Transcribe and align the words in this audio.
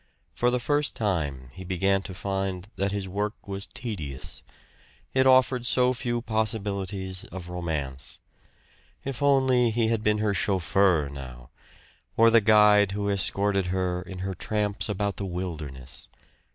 For 0.33 0.49
the 0.49 0.57
first 0.59 0.95
time 0.95 1.51
he 1.53 1.63
began 1.63 2.01
to 2.01 2.15
find 2.15 2.69
that 2.75 2.91
his 2.91 3.07
work 3.07 3.47
was 3.47 3.67
tedious; 3.67 4.41
it 5.13 5.27
offered 5.27 5.63
so 5.63 5.93
few 5.93 6.23
possibilities 6.23 7.23
of 7.25 7.49
romance! 7.49 8.19
If 9.05 9.21
only 9.21 9.69
he 9.69 9.89
had 9.89 10.03
been 10.03 10.17
her 10.17 10.33
chauffeur, 10.33 11.07
now! 11.07 11.51
Or 12.17 12.31
the 12.31 12.41
guide 12.41 12.93
who 12.93 13.11
escorted 13.11 13.67
her 13.67 14.01
in 14.01 14.19
her 14.25 14.33
tramps 14.33 14.89
about 14.89 15.17
the 15.17 15.25
wilderness! 15.27 16.09